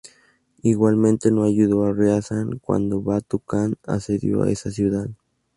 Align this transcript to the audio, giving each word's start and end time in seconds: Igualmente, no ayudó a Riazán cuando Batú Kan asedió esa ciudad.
Igualmente, 0.63 1.29
no 1.29 1.43
ayudó 1.43 1.85
a 1.85 1.93
Riazán 1.93 2.57
cuando 2.57 3.03
Batú 3.03 3.37
Kan 3.37 3.75
asedió 3.85 4.45
esa 4.45 4.71
ciudad. 4.71 5.07